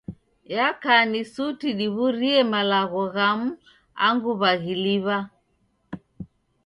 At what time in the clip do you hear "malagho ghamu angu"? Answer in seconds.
2.51-4.31